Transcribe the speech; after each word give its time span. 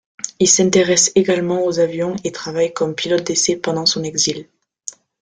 Il 0.39 0.49
s'intéresse 0.49 1.11
également 1.13 1.63
aux 1.63 1.77
avions 1.77 2.15
et 2.23 2.31
travaille 2.31 2.73
comme 2.73 2.95
pilote 2.95 3.21
d'essai 3.23 3.55
pendant 3.55 3.85
son 3.85 4.03
exil. 4.03 4.49